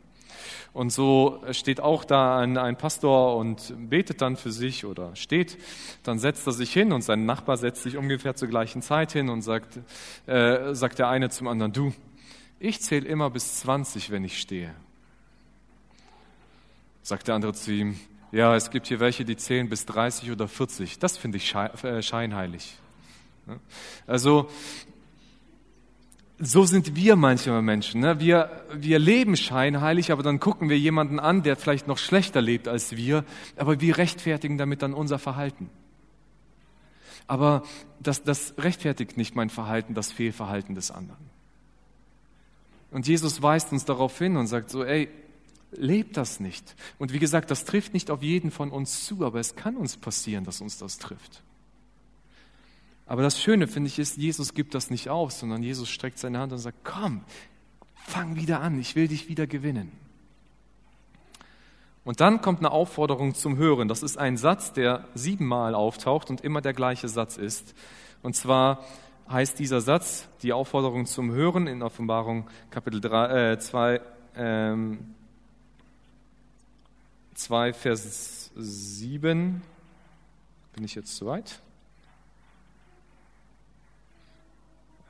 [0.73, 5.59] Und so steht auch da ein, ein, Pastor und betet dann für sich oder steht.
[6.03, 9.29] Dann setzt er sich hin und sein Nachbar setzt sich ungefähr zur gleichen Zeit hin
[9.29, 9.79] und sagt,
[10.27, 11.93] äh, sagt der eine zum anderen, du,
[12.59, 14.75] ich zähle immer bis 20, wenn ich stehe.
[17.03, 17.99] Sagt der andere zu ihm,
[18.31, 20.99] ja, es gibt hier welche, die zählen bis 30 oder 40.
[20.99, 22.79] Das finde ich äh, scheinheilig.
[24.07, 24.49] Also
[26.45, 28.01] so sind wir manchmal Menschen.
[28.01, 28.19] Ne?
[28.19, 32.67] Wir, wir leben scheinheilig, aber dann gucken wir jemanden an, der vielleicht noch schlechter lebt
[32.67, 33.25] als wir,
[33.57, 35.71] aber wir rechtfertigen damit dann unser Verhalten.
[37.29, 37.63] Aber
[38.01, 41.31] das, das rechtfertigt nicht mein Verhalten, das Fehlverhalten des anderen.
[42.91, 45.09] Und Jesus weist uns darauf hin und sagt so, ey,
[45.71, 46.75] lebt das nicht.
[46.99, 49.97] Und wie gesagt, das trifft nicht auf jeden von uns zu, aber es kann uns
[49.97, 51.45] passieren, dass uns das trifft.
[53.13, 56.39] Aber das Schöne, finde ich, ist, Jesus gibt das nicht auf, sondern Jesus streckt seine
[56.39, 57.21] Hand und sagt, komm,
[58.07, 59.93] fang wieder an, ich will dich wieder gewinnen.
[62.07, 63.87] Und dann kommt eine Aufforderung zum Hören.
[63.87, 67.75] Das ist ein Satz, der siebenmal auftaucht und immer der gleiche Satz ist.
[68.23, 68.83] Und zwar
[69.29, 74.01] heißt dieser Satz, die Aufforderung zum Hören in Offenbarung Kapitel 3, äh, 2,
[74.37, 75.15] ähm,
[77.35, 79.61] 2, Vers 7.
[80.73, 81.61] Bin ich jetzt zu weit?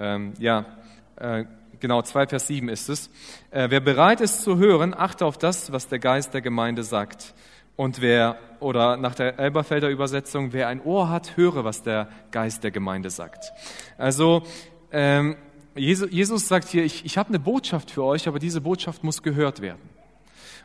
[0.03, 0.67] Ähm, ja,
[1.15, 1.45] äh,
[1.79, 3.09] genau, 2 Vers 7 ist es.
[3.53, 7.35] Äh, wer bereit ist zu hören, achte auf das, was der Geist der Gemeinde sagt.
[7.77, 12.65] Und wer, oder nach der Elberfelder Übersetzung, wer ein Ohr hat, höre, was der Geist
[12.65, 13.53] der Gemeinde sagt.
[13.97, 14.43] Also,
[14.91, 15.37] ähm,
[15.77, 19.63] Jesus sagt hier, ich, ich habe eine Botschaft für euch, aber diese Botschaft muss gehört
[19.63, 19.92] werden.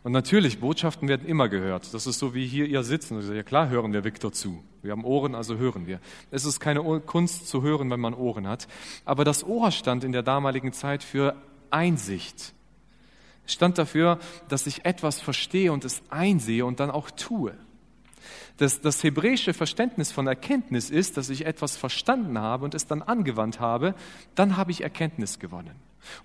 [0.07, 1.93] Und natürlich, Botschaften werden immer gehört.
[1.93, 3.19] Das ist so wie hier ihr sitzen.
[3.35, 4.63] Ja klar hören wir Viktor zu.
[4.81, 5.99] Wir haben Ohren, also hören wir.
[6.31, 8.69] Es ist keine Kunst zu hören, wenn man Ohren hat.
[9.03, 11.35] Aber das Ohr stand in der damaligen Zeit für
[11.71, 12.53] Einsicht.
[13.45, 14.17] Stand dafür,
[14.47, 17.53] dass ich etwas verstehe und es einsehe und dann auch tue.
[18.55, 23.01] Das, das hebräische Verständnis von Erkenntnis ist, dass ich etwas verstanden habe und es dann
[23.01, 23.93] angewandt habe,
[24.35, 25.75] dann habe ich Erkenntnis gewonnen.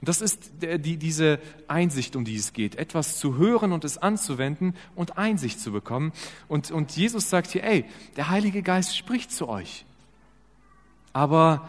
[0.01, 3.99] Und das ist die, diese Einsicht, um die es geht, etwas zu hören und es
[3.99, 6.13] anzuwenden und Einsicht zu bekommen.
[6.49, 7.85] Und, und Jesus sagt hier, ey,
[8.17, 9.85] der Heilige Geist spricht zu euch.
[11.13, 11.69] Aber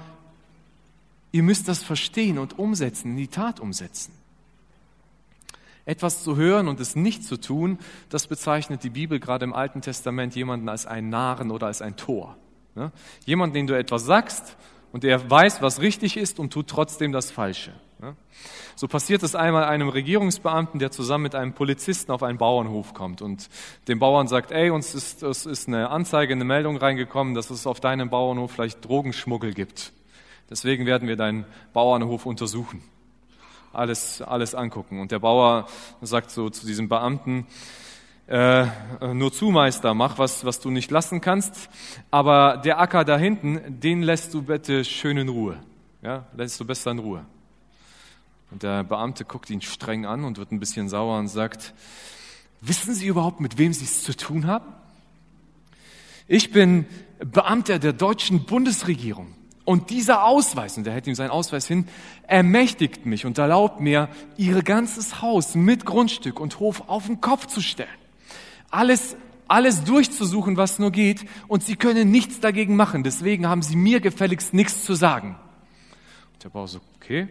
[1.32, 4.13] ihr müsst das verstehen und umsetzen, in die Tat umsetzen.
[5.86, 7.78] Etwas zu hören und es nicht zu tun,
[8.10, 11.98] das bezeichnet die Bibel gerade im Alten Testament jemanden als einen Narren oder als ein
[11.98, 12.38] Tor.
[12.76, 12.92] Ne?
[13.26, 14.56] Jemand, den du etwas sagst
[14.94, 17.74] und er weiß, was richtig ist und tut trotzdem das Falsche.
[18.76, 23.22] So passiert es einmal einem Regierungsbeamten, der zusammen mit einem Polizisten auf einen Bauernhof kommt
[23.22, 23.50] und
[23.88, 27.68] dem Bauern sagt, ey, uns ist, es ist eine Anzeige, eine Meldung reingekommen, dass es
[27.68, 29.94] auf deinem Bauernhof vielleicht Drogenschmuggel gibt.
[30.50, 32.84] Deswegen werden wir deinen Bauernhof untersuchen.
[33.72, 35.00] Alles, alles angucken.
[35.00, 35.68] Und der Bauer
[36.02, 37.48] sagt so zu diesem Beamten,
[38.28, 38.66] äh,
[39.13, 41.70] nur zu, Meister, mach was, was du nicht lassen kannst,
[42.10, 45.58] aber der Acker da hinten, den lässt du bitte schön in Ruhe.
[46.02, 47.26] Ja, lässt du besser in Ruhe.
[48.54, 51.74] Und der Beamte guckt ihn streng an und wird ein bisschen sauer und sagt,
[52.62, 54.72] wissen Sie überhaupt, mit wem Sie es zu tun haben?
[56.28, 56.86] Ich bin
[57.18, 59.34] Beamter der deutschen Bundesregierung.
[59.66, 61.88] Und dieser Ausweis, und er hält ihm seinen Ausweis hin,
[62.28, 67.48] ermächtigt mich und erlaubt mir, ihr ganzes Haus mit Grundstück und Hof auf den Kopf
[67.48, 67.89] zu stellen.
[68.70, 69.16] Alles,
[69.48, 73.02] alles durchzusuchen, was nur geht, und sie können nichts dagegen machen.
[73.02, 75.39] Deswegen haben sie mir gefälligst nichts zu sagen.
[76.34, 77.30] Und der Bauer so, okay,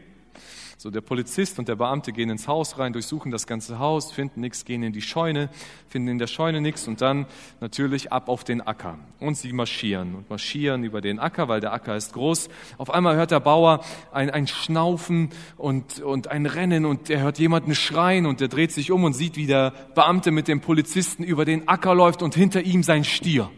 [0.83, 4.41] so der Polizist und der Beamte gehen ins Haus rein, durchsuchen das ganze Haus, finden
[4.41, 5.49] nichts, gehen in die Scheune,
[5.87, 7.27] finden in der Scheune nichts und dann
[7.61, 8.99] natürlich ab auf den Acker.
[9.21, 12.49] Und sie marschieren und marschieren über den Acker, weil der Acker ist groß.
[12.79, 17.39] Auf einmal hört der Bauer ein, ein Schnaufen und, und ein Rennen und er hört
[17.39, 21.23] jemanden schreien und er dreht sich um und sieht, wie der Beamte mit dem Polizisten
[21.23, 23.51] über den Acker läuft und hinter ihm sein Stier.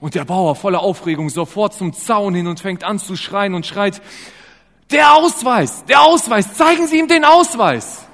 [0.00, 3.64] Und der Bauer voller Aufregung sofort zum Zaun hin und fängt an zu schreien und
[3.64, 4.02] schreit,
[4.90, 8.06] der Ausweis, der Ausweis, zeigen Sie ihm den Ausweis.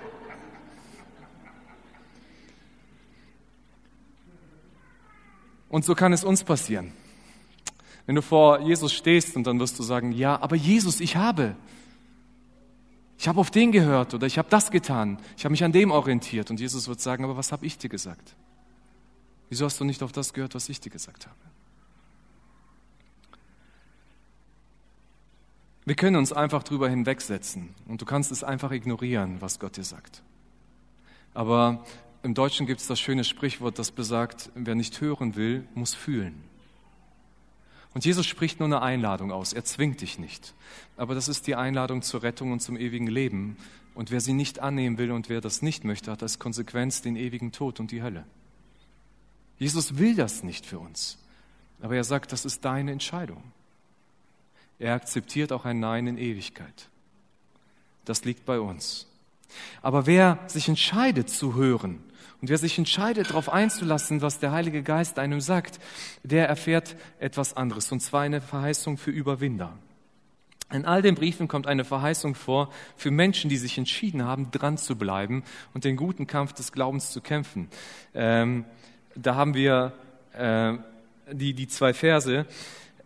[5.68, 6.92] Und so kann es uns passieren.
[8.06, 11.56] Wenn du vor Jesus stehst und dann wirst du sagen, ja, aber Jesus, ich habe.
[13.16, 15.18] Ich habe auf den gehört oder ich habe das getan.
[15.36, 16.50] Ich habe mich an dem orientiert.
[16.50, 18.34] Und Jesus wird sagen, aber was habe ich dir gesagt?
[19.48, 21.51] Wieso hast du nicht auf das gehört, was ich dir gesagt habe?
[25.84, 29.84] Wir können uns einfach drüber hinwegsetzen und du kannst es einfach ignorieren, was Gott dir
[29.84, 30.22] sagt.
[31.34, 31.84] Aber
[32.22, 36.44] im Deutschen gibt es das schöne Sprichwort, das besagt, wer nicht hören will, muss fühlen.
[37.94, 40.54] Und Jesus spricht nur eine Einladung aus, er zwingt dich nicht.
[40.96, 43.56] Aber das ist die Einladung zur Rettung und zum ewigen Leben,
[43.94, 47.16] Und wer sie nicht annehmen will und wer das nicht möchte, hat als Konsequenz den
[47.16, 48.24] ewigen Tod und die Hölle.
[49.58, 51.18] Jesus will das nicht für uns.
[51.80, 53.42] Aber er sagt, das ist deine Entscheidung.
[54.82, 56.88] Er akzeptiert auch ein Nein in Ewigkeit.
[58.04, 59.06] Das liegt bei uns.
[59.80, 62.02] Aber wer sich entscheidet zu hören
[62.40, 65.78] und wer sich entscheidet, darauf einzulassen, was der Heilige Geist einem sagt,
[66.24, 69.72] der erfährt etwas anderes, und zwar eine Verheißung für Überwinder.
[70.72, 74.78] In all den Briefen kommt eine Verheißung vor für Menschen, die sich entschieden haben, dran
[74.78, 77.68] zu bleiben und den guten Kampf des Glaubens zu kämpfen.
[78.14, 78.64] Ähm,
[79.14, 79.92] da haben wir
[80.32, 80.72] äh,
[81.30, 82.46] die, die zwei Verse.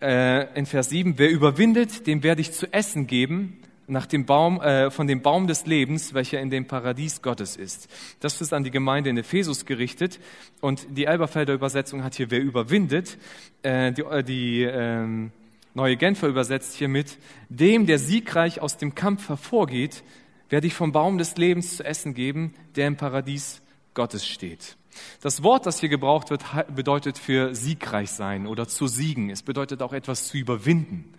[0.00, 4.60] Äh, in Vers 7, wer überwindet, dem werde ich zu essen geben, nach dem Baum,
[4.60, 7.88] äh, von dem Baum des Lebens, welcher in dem Paradies Gottes ist.
[8.20, 10.18] Das ist an die Gemeinde in Ephesus gerichtet.
[10.60, 13.16] Und die Elberfelder Übersetzung hat hier, wer überwindet,
[13.62, 15.30] äh, die, äh, die ähm,
[15.74, 20.02] neue Genfer übersetzt hiermit, dem, der siegreich aus dem Kampf hervorgeht,
[20.48, 23.62] werde ich vom Baum des Lebens zu essen geben, der im Paradies
[23.94, 24.76] Gottes steht.
[25.20, 29.30] Das Wort, das hier gebraucht wird, bedeutet für siegreich sein oder zu siegen.
[29.30, 31.12] Es bedeutet auch etwas zu überwinden.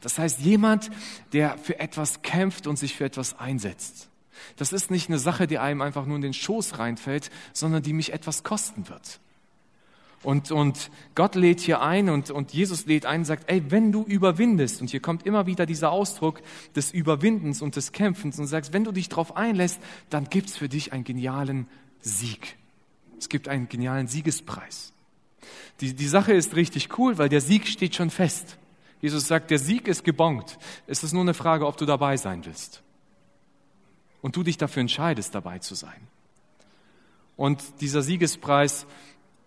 [0.00, 0.90] Das heißt, jemand,
[1.32, 4.08] der für etwas kämpft und sich für etwas einsetzt.
[4.56, 7.92] Das ist nicht eine Sache, die einem einfach nur in den Schoß reinfällt, sondern die
[7.92, 9.20] mich etwas kosten wird.
[10.24, 13.92] Und, und Gott lädt hier ein und, und Jesus lädt ein und sagt, ey, wenn
[13.92, 16.40] du überwindest, und hier kommt immer wieder dieser Ausdruck
[16.74, 20.68] des Überwindens und des Kämpfens und sagst, wenn du dich darauf einlässt, dann gibt's für
[20.68, 21.66] dich einen genialen
[22.00, 22.56] Sieg.
[23.24, 24.92] Es gibt einen genialen Siegespreis.
[25.80, 28.58] Die, die Sache ist richtig cool, weil der Sieg steht schon fest.
[29.00, 30.58] Jesus sagt, der Sieg ist gebongt.
[30.86, 32.82] Es ist nur eine Frage, ob du dabei sein willst.
[34.20, 36.06] Und du dich dafür entscheidest, dabei zu sein.
[37.34, 38.86] Und dieser Siegespreis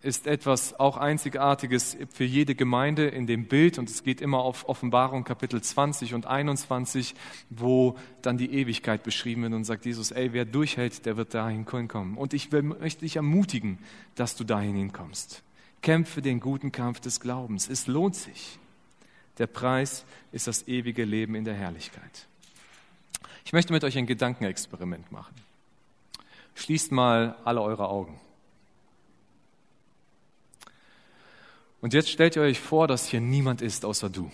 [0.02, 4.70] ist etwas auch Einzigartiges für jede Gemeinde in dem Bild und es geht immer auf
[4.70, 7.16] Offenbarung Kapitel 20 und 21,
[7.50, 11.66] wo dann die Ewigkeit beschrieben wird und sagt Jesus, ey, wer durchhält, der wird dahin
[11.66, 12.18] kommen.
[12.18, 13.80] Und ich möchte dich ermutigen,
[14.16, 15.42] dass du dahin hinkommst.
[15.82, 17.70] Kämpfe den guten Kampf des Glaubens.
[17.70, 18.60] Es lohnt sich.
[19.38, 22.28] Der Preis ist das ewige Leben in der Herrlichkeit.
[23.46, 25.34] Ich möchte mit euch ein Gedankenexperiment machen.
[26.56, 28.20] Schließt mal alle eure Augen.
[31.88, 34.30] Und jetzt stellt ihr euch vor, dass hier niemand ist außer du.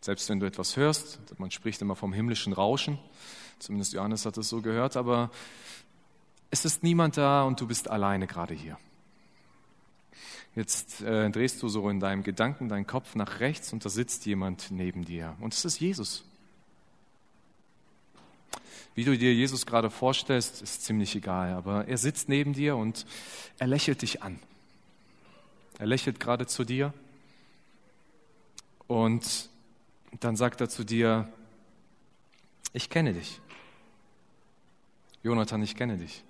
[0.00, 2.98] Selbst wenn du etwas hörst, man spricht immer vom himmlischen Rauschen,
[3.58, 5.30] zumindest Johannes hat es so gehört, aber
[6.50, 8.78] es ist niemand da und du bist alleine gerade hier.
[10.54, 14.24] Jetzt äh, drehst du so in deinem Gedanken deinen Kopf nach rechts und da sitzt
[14.24, 16.24] jemand neben dir und es ist Jesus.
[18.94, 23.04] Wie du dir Jesus gerade vorstellst, ist ziemlich egal, aber er sitzt neben dir und
[23.58, 24.40] er lächelt dich an.
[25.78, 26.92] Er lächelt gerade zu dir
[28.86, 29.50] und
[30.20, 31.28] dann sagt er zu dir,
[32.72, 33.40] ich kenne dich.
[35.22, 36.24] Jonathan, ich kenne dich.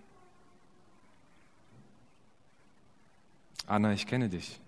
[3.67, 4.61] Anna, ich kenne dich.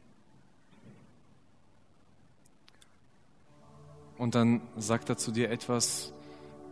[4.17, 6.13] Und dann sagt er zu dir etwas,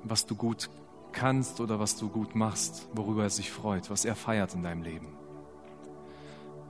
[0.03, 0.69] was du gut
[1.13, 4.83] kannst oder was du gut machst, worüber er sich freut, was er feiert in deinem
[4.83, 5.26] Leben.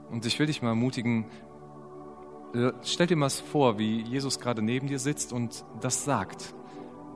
[0.09, 1.25] Und ich will dich mal ermutigen,
[2.53, 6.53] äh, stell dir mal vor, wie Jesus gerade neben dir sitzt und das sagt.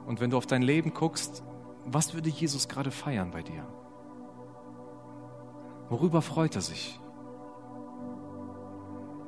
[0.06, 1.44] Und wenn du auf dein Leben guckst,
[1.86, 3.66] was würde Jesus gerade feiern bei dir?
[5.90, 7.00] Worüber freut er sich?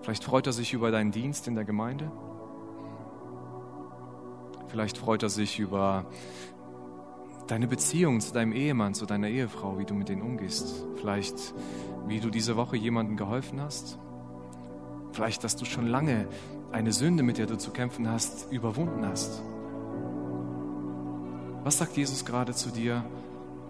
[0.02, 2.12] Vielleicht freut er sich über deinen Dienst in der Gemeinde.
[4.67, 6.06] Vielleicht freut er sich über
[7.47, 10.86] deine Beziehung zu deinem Ehemann, zu deiner Ehefrau, wie du mit denen umgehst.
[10.95, 11.54] Vielleicht,
[12.07, 13.97] wie du diese Woche jemandem geholfen hast.
[15.11, 16.27] Vielleicht, dass du schon lange
[16.71, 19.43] eine Sünde, mit der du zu kämpfen hast, überwunden hast.
[21.63, 23.05] Was sagt Jesus gerade zu dir,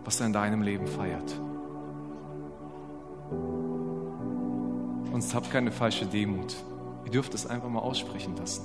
[0.06, 1.40] was er in deinem Leben feiert?
[5.12, 6.56] Und habt keine falsche Demut.
[7.06, 8.64] Ihr dürft es einfach mal aussprechen lassen.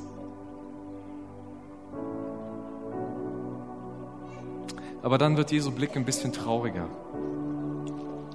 [5.03, 6.89] Aber dann wird Jesu Blick ein bisschen trauriger.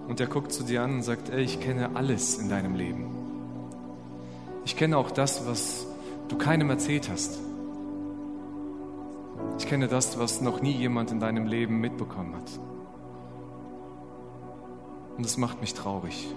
[0.08, 3.06] Und er guckt zu dir an und sagt, ey, ich kenne alles in deinem Leben.
[4.66, 5.88] Ich kenne auch das, was
[6.28, 7.39] du keinem erzählt hast.
[9.60, 12.60] Ich kenne das, was noch nie jemand in deinem Leben mitbekommen hat.
[15.18, 16.28] Und das macht mich traurig.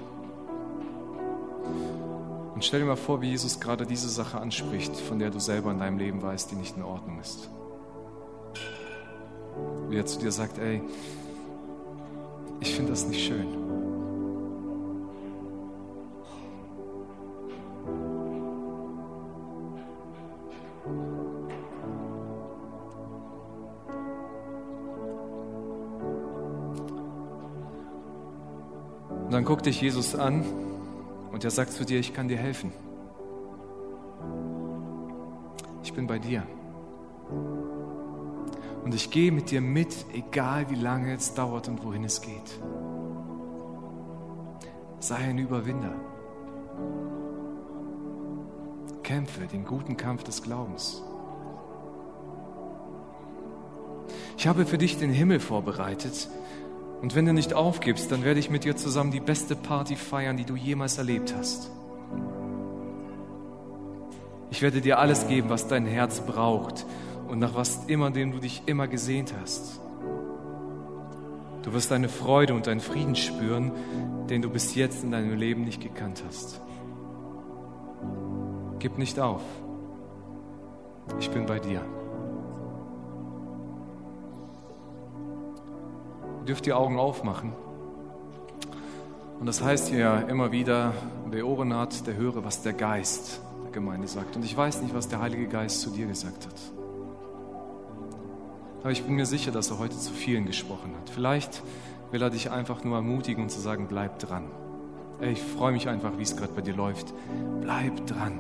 [2.55, 5.71] Und stell dir mal vor, wie Jesus gerade diese Sache anspricht, von der du selber
[5.71, 7.51] in deinem Leben weißt, die nicht in Ordnung ist
[9.89, 10.83] wie er zu dir sagt, ey,
[12.61, 13.47] ich finde das nicht schön.
[29.27, 30.45] Und dann guckt dich Jesus an
[31.33, 32.73] und er sagt zu dir, ich kann dir helfen.
[35.83, 36.45] Ich bin bei dir.
[38.87, 42.61] Und ich gehe mit dir mit, egal wie lange es dauert und wohin es geht.
[45.01, 45.93] Sei ein Überwinder.
[49.03, 51.03] Kämpfe den guten Kampf des Glaubens.
[54.39, 56.29] Ich habe für dich den Himmel vorbereitet.
[57.03, 60.37] Und wenn du nicht aufgibst, dann werde ich mit dir zusammen die beste Party feiern,
[60.37, 61.73] die du jemals erlebt hast.
[64.53, 66.87] Ich werde dir alles geben, was dein Herz braucht
[67.29, 69.81] und nach was immer, dem du dich immer gesehnt hast.
[71.63, 73.73] Du wirst deine Freude und deinen Frieden spüren,
[74.31, 76.61] den du bis jetzt in deinem Leben nicht gekannt hast.
[78.79, 79.43] Gib nicht auf.
[81.19, 81.83] Ich bin bei dir.
[86.41, 87.53] Ihr dürft die Augen aufmachen.
[89.41, 90.95] Und das heißt ja immer wieder,
[91.29, 94.37] wer Ohren hat, der höre, was der Geist der Gemeinde sagt.
[94.37, 96.86] Und ich weiß nicht, was der Heilige Geist zu dir gesagt hat.
[98.87, 101.11] Aber ich bin mir sicher, dass er heute zu vielen gesprochen hat.
[101.11, 101.65] Vielleicht
[102.13, 104.45] will er dich einfach nur ermutigen und zu sagen, bleib dran.
[105.21, 107.13] Ich freue mich einfach, wie es gerade bei dir läuft.
[107.61, 108.39] Bleib dran.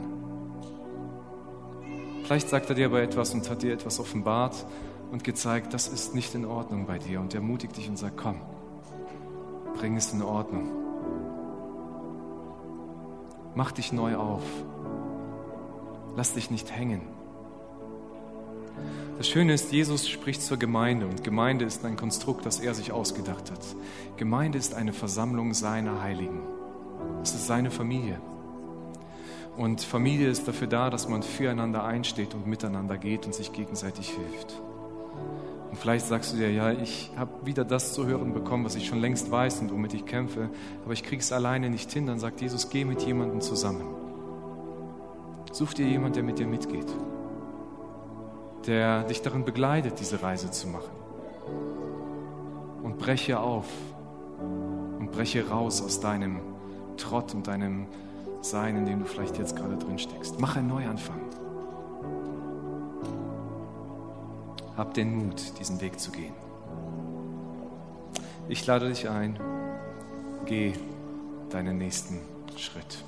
[2.22, 4.64] Vielleicht sagt er dir aber etwas und hat dir etwas offenbart
[5.10, 7.18] und gezeigt, das ist nicht in Ordnung bei dir.
[7.18, 8.40] Und er ermutigt dich und sagt, komm,
[9.74, 10.70] bring es in Ordnung.
[13.56, 14.44] Mach dich neu auf.
[16.14, 17.15] Lass dich nicht hängen.
[19.18, 22.92] Das Schöne ist, Jesus spricht zur Gemeinde und Gemeinde ist ein Konstrukt, das er sich
[22.92, 23.60] ausgedacht hat.
[24.18, 26.42] Gemeinde ist eine Versammlung seiner Heiligen.
[27.22, 28.20] Es ist seine Familie.
[29.56, 34.10] Und Familie ist dafür da, dass man füreinander einsteht und miteinander geht und sich gegenseitig
[34.10, 34.60] hilft.
[35.70, 38.86] Und vielleicht sagst du dir, ja, ich habe wieder das zu hören bekommen, was ich
[38.86, 40.50] schon längst weiß und womit ich kämpfe,
[40.84, 42.06] aber ich kriege es alleine nicht hin.
[42.06, 43.86] Dann sagt Jesus, geh mit jemandem zusammen.
[45.52, 46.86] Such dir jemanden, der mit dir mitgeht
[48.66, 50.90] der dich darin begleitet, diese Reise zu machen.
[52.82, 53.66] Und breche auf
[54.98, 56.40] und breche raus aus deinem
[56.96, 57.86] Trott und deinem
[58.42, 60.40] Sein, in dem du vielleicht jetzt gerade drin steckst.
[60.40, 61.20] Mach einen Neuanfang.
[64.76, 66.34] Hab den Mut, diesen Weg zu gehen.
[68.48, 69.38] Ich lade dich ein,
[70.44, 70.74] geh
[71.50, 72.20] deinen nächsten
[72.56, 73.05] Schritt.